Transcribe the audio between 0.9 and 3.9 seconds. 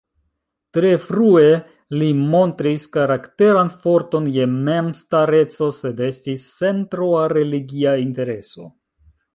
frue li montris karakteran